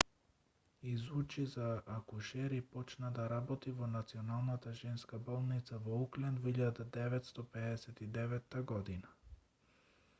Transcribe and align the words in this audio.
изучи 0.91 1.45
за 1.45 1.81
акушер 1.87 2.51
и 2.51 2.61
почна 2.75 3.11
да 3.17 3.27
работи 3.33 3.71
во 3.81 3.89
националната 3.95 4.73
женска 4.79 5.19
болница 5.27 5.79
во 5.89 5.99
окланд 6.05 6.41
во 6.45 6.55
1959 6.61 8.57
г 8.73 8.99